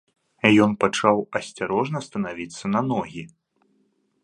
Ён 0.65 0.71
пачаў 0.83 1.17
асцярожна 1.41 2.03
станавіцца 2.07 2.65
на 2.77 2.81
ногі. 2.91 3.23